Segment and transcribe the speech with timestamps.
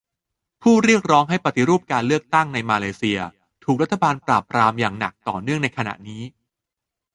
[0.61, 3.19] ผู้เรียกร้องให้ปฏิรูปการเลือกตั้งในมาเลเซีย
[3.63, 6.21] ถูกรัฐบาลปราบปรามอย่างหนักต่อเนื่องในขณะนี้